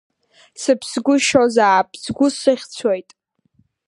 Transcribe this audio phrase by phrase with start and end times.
[0.61, 3.09] Сыԥсгәышьозаап сгәы сыхьцәоит.